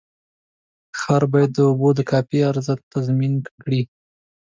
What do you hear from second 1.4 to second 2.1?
د اوبو د